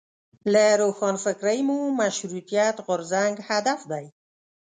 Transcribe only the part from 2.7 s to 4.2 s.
غورځنګ هدف دی.